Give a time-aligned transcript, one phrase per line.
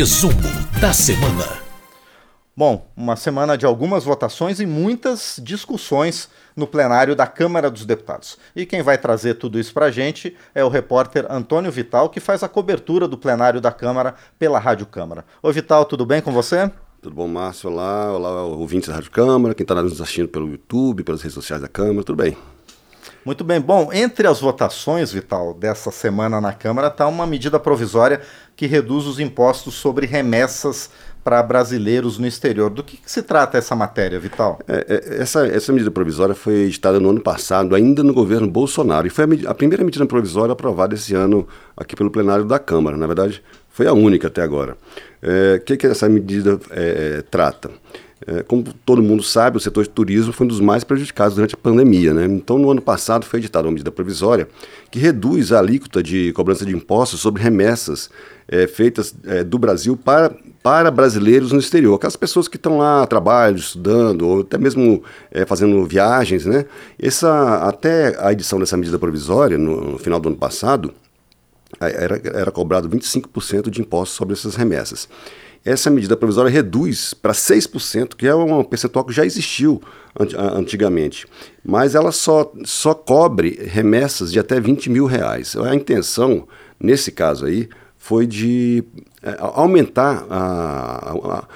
[0.00, 0.32] Resumo
[0.80, 1.58] da semana.
[2.56, 8.38] Bom, uma semana de algumas votações e muitas discussões no plenário da Câmara dos Deputados.
[8.56, 12.18] E quem vai trazer tudo isso para a gente é o repórter Antônio Vital, que
[12.18, 15.22] faz a cobertura do plenário da Câmara pela Rádio Câmara.
[15.42, 16.70] Oi, Vital, tudo bem com você?
[17.02, 17.68] Tudo bom, Márcio?
[17.68, 21.60] Olá, olá, ouvintes da Rádio Câmara, quem está nos assistindo pelo YouTube, pelas redes sociais
[21.60, 22.34] da Câmara, tudo bem?
[23.24, 23.60] Muito bem.
[23.60, 28.22] Bom, entre as votações, Vital, dessa semana na Câmara está uma medida provisória
[28.56, 30.90] que reduz os impostos sobre remessas
[31.22, 32.70] para brasileiros no exterior.
[32.70, 34.58] Do que, que, se trata essa matéria, Vital?
[34.66, 39.06] É, é, essa, essa medida provisória foi editada no ano passado, ainda no governo Bolsonaro,
[39.06, 41.46] e foi a, a, primeira medida provisória aprovada esse ano
[41.76, 42.96] aqui pelo plenário da Câmara.
[42.96, 44.72] Na verdade, foi a única até agora.
[44.72, 44.76] O
[45.22, 47.70] é, que, que essa medida é, é, trata?
[48.26, 51.54] É, como todo mundo sabe, o setor de turismo foi um dos mais prejudicados durante
[51.54, 52.12] a pandemia.
[52.12, 52.26] Né?
[52.26, 54.46] Então, no ano passado, foi editada uma medida provisória
[54.90, 58.10] que reduz a alíquota de cobrança de impostos sobre remessas
[58.46, 61.94] é, feitas é, do Brasil para, para brasileiros no exterior.
[61.94, 66.44] Aquelas pessoas que estão lá trabalhando, estudando, ou até mesmo é, fazendo viagens.
[66.44, 66.66] Né?
[66.98, 70.92] Essa, até a edição dessa medida provisória, no, no final do ano passado,
[71.78, 75.08] era, era cobrado 25% de impostos sobre essas remessas
[75.64, 79.80] essa medida provisória reduz para 6%, que é um percentual que já existiu
[80.54, 81.26] antigamente.
[81.64, 85.54] Mas ela só, só cobre remessas de até 20 mil reais.
[85.56, 86.48] A intenção,
[86.78, 88.82] nesse caso aí, foi de
[89.22, 91.48] é, aumentar a, a a,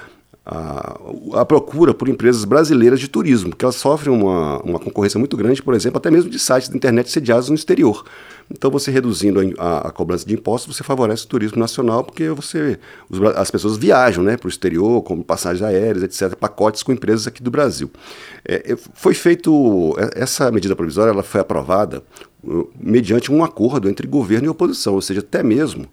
[0.45, 5.61] a, procura por empresas brasileiras de turismo, porque elas sofrem uma, uma concorrência muito grande,
[5.61, 8.05] por exemplo, até mesmo de sites de internet sediados no exterior.
[8.51, 12.77] Então, você reduzindo a, a cobrança de impostos, você favorece o turismo nacional, porque você,
[13.09, 17.25] os, as pessoas viajam né, para o exterior, como passagens aéreas, etc., pacotes com empresas
[17.25, 17.89] aqui do Brasil.
[18.47, 22.03] É, foi feito, é, essa medida provisória ela foi aprovada
[22.79, 25.87] mediante um acordo entre governo e oposição, ou seja, até mesmo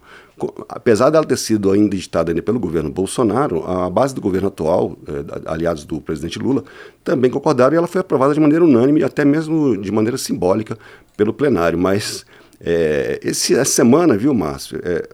[0.69, 5.43] apesar dela ter sido ainda editada pelo governo Bolsonaro, a base do governo atual, eh,
[5.47, 6.65] aliados do presidente Lula,
[7.05, 10.79] também concordaram e ela foi aprovada de maneira unânime, até mesmo de maneira simbólica,
[11.17, 11.79] pelo plenário.
[11.79, 12.25] Mas
[12.61, 15.09] é, esse, essa semana, viu, Márcio, é,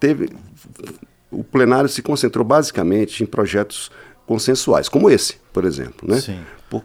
[0.00, 0.30] teve,
[1.30, 3.90] o plenário se concentrou basicamente em projetos
[4.26, 6.08] consensuais, como esse, por exemplo.
[6.08, 6.20] Né?
[6.20, 6.40] Sim.
[6.68, 6.82] Por,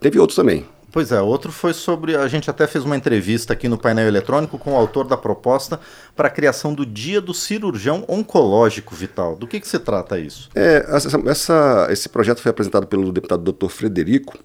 [0.00, 0.64] teve outros também.
[0.92, 2.16] Pois é, outro foi sobre.
[2.16, 5.78] A gente até fez uma entrevista aqui no painel eletrônico com o autor da proposta
[6.16, 9.36] para a criação do Dia do Cirurgião Oncológico Vital.
[9.36, 10.48] Do que, que se trata isso?
[10.54, 13.68] É, essa, essa, esse projeto foi apresentado pelo deputado Dr.
[13.68, 14.36] Frederico,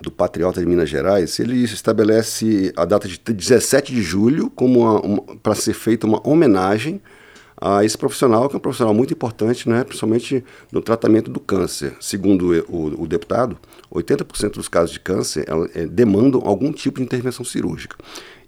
[0.00, 1.38] do Patriota de Minas Gerais.
[1.38, 7.02] Ele estabelece a data de 17 de julho como para ser feita uma homenagem
[7.60, 11.94] a esse profissional, que é um profissional muito importante, né, principalmente no tratamento do câncer.
[12.00, 13.58] Segundo o, o deputado,
[13.92, 15.44] 80% dos casos de câncer
[15.74, 17.96] é, demandam algum tipo de intervenção cirúrgica.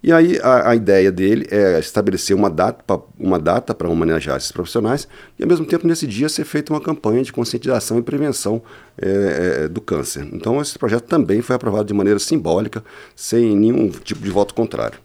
[0.03, 4.51] E aí a, a ideia dele é estabelecer uma data, uma data para homenagear esses
[4.51, 5.07] profissionais
[5.39, 8.61] e, ao mesmo tempo, nesse dia ser feita uma campanha de conscientização e prevenção
[8.99, 10.29] é, é, do câncer.
[10.33, 12.83] Então, esse projeto também foi aprovado de maneira simbólica,
[13.15, 14.99] sem nenhum tipo de voto contrário.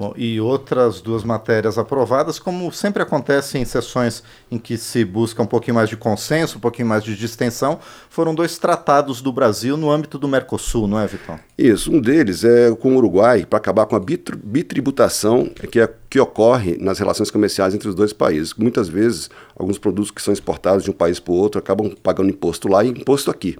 [0.00, 5.42] Bom, e outras duas matérias aprovadas, como sempre acontece em sessões em que se busca
[5.42, 7.78] um pouquinho mais de consenso, um pouquinho mais de distensão,
[8.08, 11.38] foram dois tratados do Brasil no âmbito do Mercosul, não é, Vitão?
[11.58, 16.18] Isso, um deles é com o Uruguai, para acabar com a bitributação que, é, que
[16.18, 18.54] ocorre nas relações comerciais entre os dois países.
[18.54, 22.30] Muitas vezes, alguns produtos que são exportados de um país para o outro acabam pagando
[22.30, 23.54] imposto lá e imposto aqui.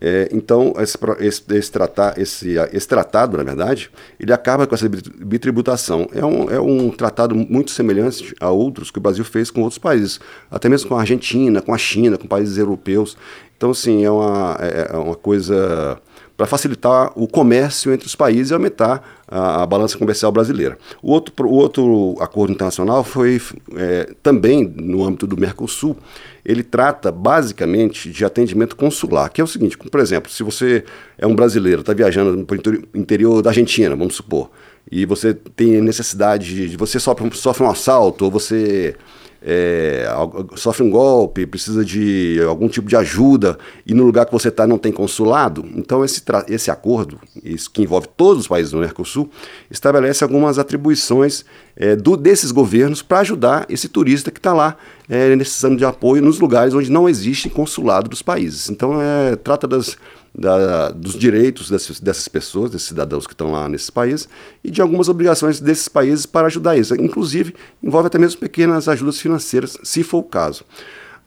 [0.00, 4.88] É, então, esse, esse, esse, tratar, esse, esse, tratado, na verdade, ele acaba com essa
[4.88, 6.08] bitributação.
[6.12, 9.78] É um, é um tratado muito semelhante a outros que o Brasil fez com outros
[9.78, 10.18] países,
[10.50, 13.16] até mesmo com a Argentina, com a China, com países europeus.
[13.62, 15.96] Então, assim, é uma, é, é uma coisa
[16.36, 20.76] para facilitar o comércio entre os países e aumentar a, a, balança comercial brasileira.
[21.00, 23.40] O outro, o outro acordo internacional foi
[23.76, 25.96] é, também no âmbito do Mercosul,
[26.44, 30.82] ele trata basicamente de atendimento consular, que é o seguinte, por exemplo, se você
[31.16, 34.50] é um brasileiro, está viajando para o interior da Argentina, vamos supor,
[34.90, 38.96] e você tem necessidade de, você sofre, sofre um assalto, ou você
[39.44, 40.06] é,
[40.54, 44.66] sofre um golpe, precisa de algum tipo de ajuda e no lugar que você está
[44.66, 49.28] não tem consulado, então esse, esse acordo, isso que envolve todos os países do Mercosul,
[49.70, 51.44] estabelece algumas atribuições
[51.76, 54.76] é, do, desses governos para ajudar esse turista que está lá
[55.08, 58.70] é, necessitando de apoio nos lugares onde não existe consulado dos países.
[58.70, 59.96] Então, é, trata das,
[60.34, 64.28] da, dos direitos dessas, dessas pessoas, desses cidadãos que estão lá nesses países,
[64.64, 66.94] e de algumas obrigações desses países para ajudar isso.
[66.94, 70.64] Inclusive, envolve até mesmo pequenas ajudas financeiras, se for o caso.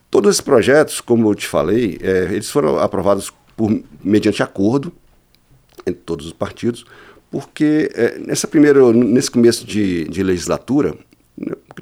[0.09, 3.71] Todos esses projetos, como eu te falei, é, eles foram aprovados por,
[4.03, 4.91] mediante acordo
[5.85, 6.85] entre todos os partidos,
[7.29, 10.95] porque é, nessa primeira, nesse começo de, de legislatura,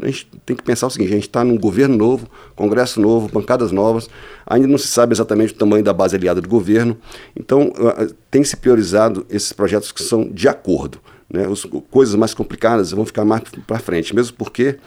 [0.01, 3.27] a gente tem que pensar o seguinte: a gente está num governo novo, Congresso novo,
[3.27, 4.09] bancadas novas,
[4.45, 6.97] ainda não se sabe exatamente o tamanho da base aliada do governo,
[7.35, 7.71] então
[8.29, 10.99] tem se priorizado esses projetos que são de acordo.
[11.29, 11.45] Né?
[11.45, 14.77] As coisas mais complicadas vão ficar mais para frente, mesmo porque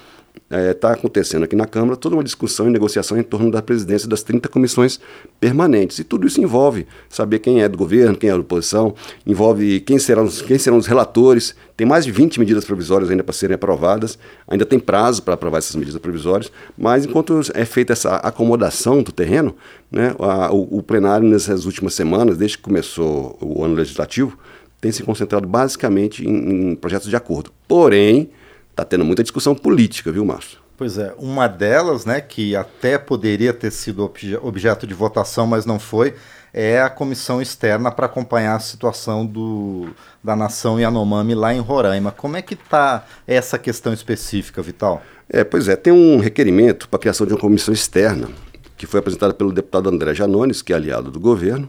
[0.48, 3.60] está é, tá acontecendo aqui na Câmara toda uma discussão e negociação em torno da
[3.60, 5.00] presidência das 30 comissões
[5.40, 5.98] permanentes.
[5.98, 8.94] E tudo isso envolve saber quem é do governo, quem é da oposição,
[9.26, 11.54] envolve quem serão, quem serão os relatores.
[11.76, 15.58] Tem mais de 20 medidas provisórias ainda para serem aprovadas, ainda tem prazo para aprovar
[15.58, 19.54] essas medidas provisórias, mas enquanto é feita essa acomodação do terreno,
[19.90, 24.38] né, a, o, o plenário nessas últimas semanas, desde que começou o ano legislativo,
[24.80, 27.50] tem se concentrado basicamente em, em projetos de acordo.
[27.66, 28.30] Porém,
[28.76, 30.58] está tendo muita discussão política, viu, Márcio?
[30.76, 35.64] Pois é, uma delas, né, que até poderia ter sido obje objeto de votação, mas
[35.64, 36.14] não foi,
[36.52, 39.88] é a comissão externa para acompanhar a situação do,
[40.22, 42.12] da nação Yanomami lá em Roraima.
[42.12, 45.02] Como é que está essa questão específica, Vital?
[45.26, 48.28] É, pois é, tem um requerimento para a criação de uma comissão externa,
[48.76, 51.68] que foi apresentado pelo deputado André Janones, que é aliado do governo,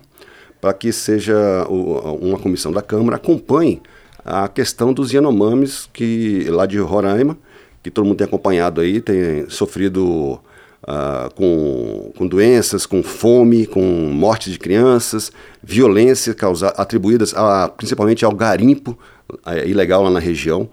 [0.59, 3.81] para que seja uma comissão da Câmara acompanhe
[4.27, 7.37] a questão dos Yanomamis, que lá de Roraima,
[7.81, 10.33] que todo mundo tem acompanhado aí, tem sofrido
[10.83, 15.31] uh, com, com doenças, com fome, com morte de crianças,
[15.63, 18.99] violência causa, atribuídas a, principalmente ao garimpo
[19.31, 20.69] uh, ilegal lá na região,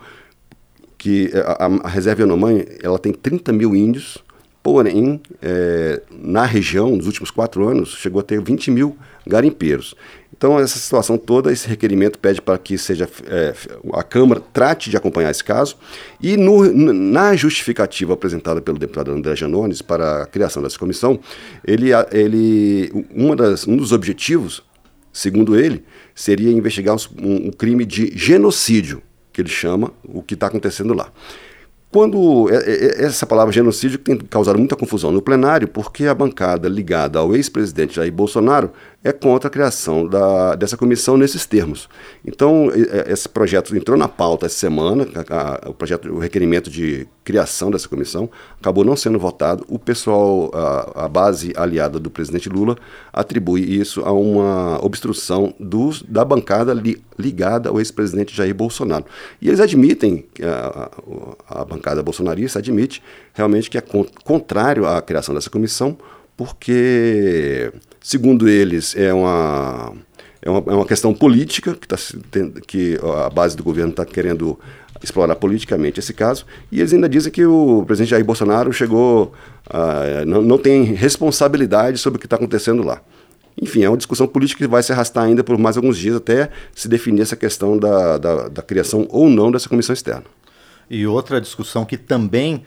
[0.98, 4.18] que a, a reserva Yanomami ela tem 30 mil índios,
[4.64, 8.96] porém, é, na região, nos últimos quatro anos, chegou a ter 20 mil
[9.26, 9.94] garimpeiros.
[10.34, 13.54] Então, essa situação toda, esse requerimento pede para que seja é,
[13.92, 15.76] a Câmara trate de acompanhar esse caso.
[16.18, 21.20] E no, na justificativa apresentada pelo deputado André Janones para a criação dessa comissão,
[21.62, 24.62] ele, ele, uma das, um dos objetivos,
[25.12, 25.84] segundo ele,
[26.14, 31.12] seria investigar um, um crime de genocídio, que ele chama, o que está acontecendo lá.
[31.94, 36.12] Quando é, é, é, essa palavra genocídio tem causado muita confusão no plenário, porque a
[36.12, 38.72] bancada ligada ao ex-presidente Jair Bolsonaro
[39.04, 41.90] é contra a criação da, dessa comissão nesses termos.
[42.24, 42.70] Então,
[43.06, 47.70] esse projeto entrou na pauta essa semana, a, a, o projeto, o requerimento de criação
[47.70, 49.62] dessa comissão acabou não sendo votado.
[49.68, 52.76] O pessoal, a, a base aliada do presidente Lula,
[53.12, 59.04] atribui isso a uma obstrução dos, da bancada li, ligada ao ex-presidente Jair Bolsonaro.
[59.40, 60.90] E eles admitem, a,
[61.60, 63.02] a bancada bolsonarista admite
[63.34, 63.82] realmente que é
[64.24, 65.98] contrário à criação dessa comissão,
[66.36, 67.72] porque
[68.04, 69.94] Segundo eles, é uma,
[70.42, 71.96] é uma, é uma questão política, que, tá,
[72.66, 74.60] que a base do governo está querendo
[75.02, 79.32] explorar politicamente esse caso, e eles ainda dizem que o presidente Jair Bolsonaro chegou,
[79.70, 83.00] a, não, não tem responsabilidade sobre o que está acontecendo lá.
[83.58, 86.50] Enfim, é uma discussão política que vai se arrastar ainda por mais alguns dias até
[86.74, 90.24] se definir essa questão da, da, da criação ou não dessa comissão externa.
[90.90, 92.66] E outra discussão que também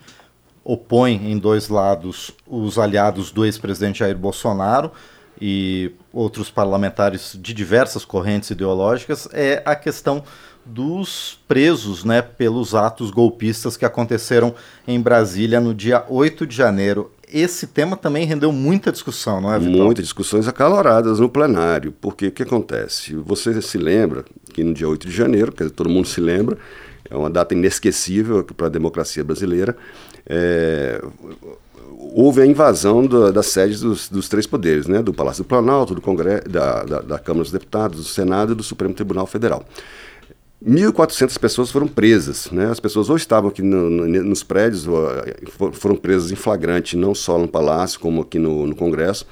[0.68, 4.92] opõe em dois lados os aliados do ex-presidente Jair Bolsonaro
[5.40, 10.22] e outros parlamentares de diversas correntes ideológicas é a questão
[10.66, 14.54] dos presos né, pelos atos golpistas que aconteceram
[14.86, 17.10] em Brasília no dia 8 de janeiro.
[17.32, 19.86] Esse tema também rendeu muita discussão, não é, Vitor?
[19.86, 23.14] Muitas discussões acaloradas no plenário, porque o que acontece?
[23.16, 26.58] Você se lembra que no dia 8 de janeiro, quer dizer, todo mundo se lembra,
[27.10, 29.76] é uma data inesquecível para a democracia brasileira,
[30.26, 31.02] é,
[32.14, 35.02] houve a invasão do, das sedes dos, dos, três poderes, né?
[35.02, 38.54] do Palácio do Planalto, do Congresso, da, da, da Câmara dos Deputados, do Senado e
[38.54, 39.64] do Supremo Tribunal Federal.
[40.64, 42.50] 1.400 pessoas foram presas.
[42.50, 42.66] Né?
[42.66, 45.08] As pessoas ou estavam aqui no, no, nos prédios, ou,
[45.72, 49.26] foram presas em flagrante, não só no Palácio, como aqui no, no Congresso,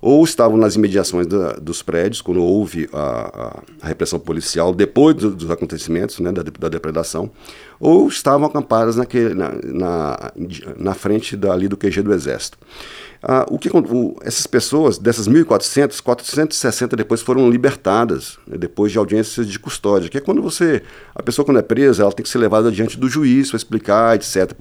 [0.00, 5.30] ou estavam nas imediações da, dos prédios, quando houve a, a, repressão policial, depois do,
[5.30, 7.30] dos acontecimentos, né, da, da, depredação,
[7.78, 10.32] ou estavam acampadas naquele, na, na,
[10.78, 12.58] na frente do QG do Exército.
[13.22, 18.96] Ah, o que, o, essas pessoas, dessas 1.400, 460 depois foram libertadas, né, depois de
[18.96, 20.82] audiências de custódia, que é quando você,
[21.14, 24.16] a pessoa quando é presa, ela tem que ser levada diante do juiz para explicar,
[24.16, 24.52] etc.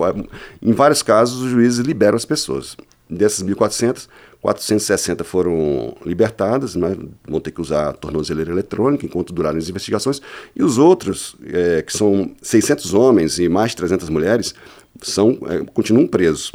[0.61, 2.75] Em vários casos, os juízes liberam as pessoas.
[3.09, 4.07] Dessas 1.400,
[4.39, 6.95] 460 foram libertadas, mas
[7.27, 10.21] vão ter que usar a tornozeleira eletrônica enquanto durarem as investigações.
[10.55, 14.53] E os outros, é, que são 600 homens e mais de 300 mulheres,
[15.01, 16.51] são, é, continuam presos.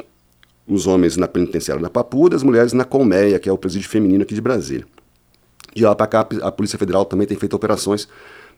[0.67, 4.23] Os homens na penitenciária da Papuda, as mulheres na Colmeia, que é o presídio feminino
[4.23, 4.87] aqui de Brasília.
[5.75, 8.09] De lá para cá, a Polícia Federal também tem feito operações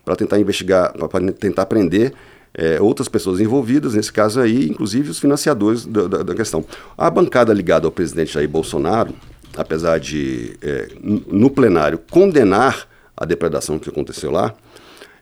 [0.04, 2.12] para tentar investigar, para tentar prender
[2.54, 6.64] é, outras pessoas envolvidas, nesse caso aí, inclusive os financiadores da, da, da, questão.
[6.96, 9.14] A bancada ligada ao presidente Jair Bolsonaro,
[9.56, 14.54] apesar de, é, no plenário, condenar a depredação que aconteceu lá,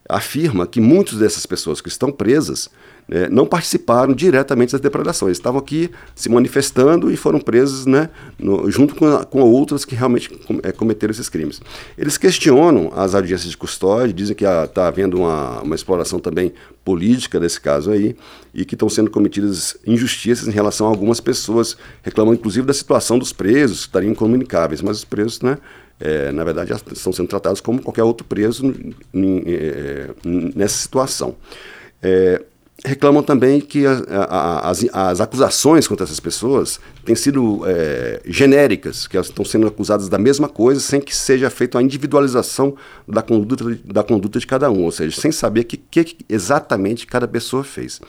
[0.08, 2.68] afirma que muitas dessas pessoas que estão presas
[3.08, 8.08] né, não participaram diretamente das depredações, estavam aqui se manifestando e foram presos né,
[8.38, 11.60] no, junto com, com, outras que realmente com, é, cometeram esses crimes.
[11.96, 16.52] Eles questionam as audiências de custódia, dizem que está havendo uma, uma exploração também
[16.84, 18.14] política desse caso aí
[18.52, 23.18] e que estão sendo cometidas injustiças em relação a algumas pessoas, reclamam inclusive da situação
[23.18, 25.58] dos presos, que estariam incomunicáveis, mas os presos, né,
[26.00, 28.74] é, na verdade, estão sendo tratados como qualquer outro preso
[29.14, 30.10] é,
[30.54, 31.36] nessa situação.
[32.02, 32.42] É,
[32.84, 33.92] reclamam também que a,
[34.28, 39.66] a, as, as, acusações contra essas pessoas têm sido é, genéricas, que elas estão sendo
[39.66, 42.74] acusadas da mesma coisa sem que seja feita a individualização
[43.06, 47.06] da conduta, da conduta de cada um, ou seja, sem saber o que, que exatamente
[47.06, 48.00] cada pessoa fez.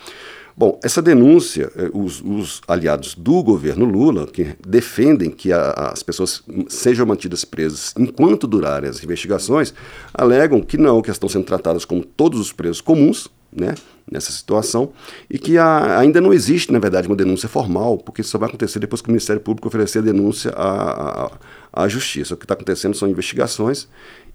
[0.57, 6.01] Bom, essa denúncia, eh, os, os, aliados do governo Lula, que defendem que a, as
[6.01, 9.73] pessoas sejam mantidas presas enquanto durarem as investigações,
[10.13, 13.75] alegam que não, que estão sendo tratadas como todos os presos comuns, né,
[14.09, 14.93] nessa situação,
[15.29, 18.47] e que a, ainda não existe, na verdade, uma denúncia formal, porque isso só vai
[18.47, 21.25] acontecer depois que o Ministério Público oferecer a denúncia à,
[21.73, 22.33] à, à Justiça.
[22.33, 23.89] O que está acontecendo são investigações,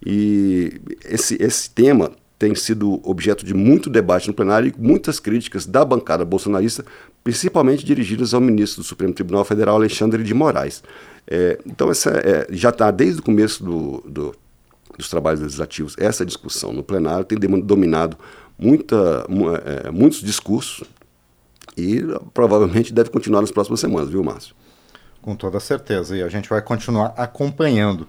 [0.05, 5.66] e esse, esse tema tem sido objeto de muito debate no plenário e muitas críticas
[5.66, 6.82] da bancada bolsonarista,
[7.23, 10.82] principalmente dirigidas ao ministro do Supremo Tribunal Federal, Alexandre de Moraes.
[11.26, 14.35] É, então, essa é, já está desde o começo do, do,
[14.97, 18.16] dos trabalhos legislativos, essa discussão no plenário tem dominado
[18.59, 19.26] muita,
[19.87, 20.88] é, muitos discursos
[21.76, 22.00] e
[22.32, 24.54] provavelmente deve continuar nas próximas semanas, viu, Márcio?
[25.20, 28.09] Com toda certeza, e a gente vai continuar acompanhando.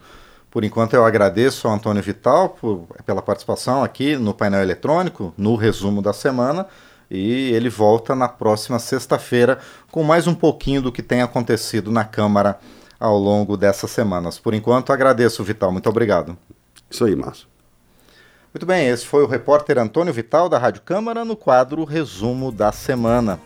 [0.51, 5.55] Por enquanto, eu agradeço ao Antônio Vital por, pela participação aqui no painel eletrônico, no
[5.55, 6.67] resumo da semana.
[7.09, 12.03] E ele volta na próxima sexta-feira com mais um pouquinho do que tem acontecido na
[12.03, 12.59] Câmara
[12.99, 14.37] ao longo dessas semanas.
[14.37, 15.71] Por enquanto, agradeço, Vital.
[15.71, 16.37] Muito obrigado.
[16.89, 17.47] Isso aí, Márcio.
[18.53, 22.73] Muito bem, esse foi o repórter Antônio Vital da Rádio Câmara no quadro Resumo da
[22.73, 23.39] Semana.